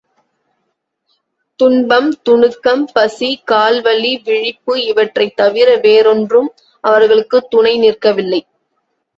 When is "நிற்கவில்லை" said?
7.77-8.41